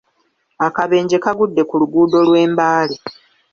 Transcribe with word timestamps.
Akabenje 0.67 1.15
kagudde 1.23 1.61
ku 1.69 1.73
luguudo 1.81 2.17
lw'e 2.27 2.43
Mbale. 2.53 2.95